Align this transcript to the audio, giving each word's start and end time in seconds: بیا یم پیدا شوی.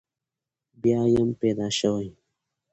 بیا 0.81 1.01
یم 1.13 1.29
پیدا 1.41 1.67
شوی. 1.79 2.07